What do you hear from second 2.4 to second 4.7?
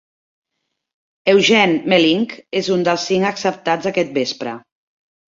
és un dels cinc acceptats aquest vespre.